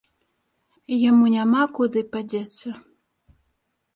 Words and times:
Яму 1.09 1.25
няма 1.33 1.61
куды 1.77 2.01
падзецца. 2.15 2.67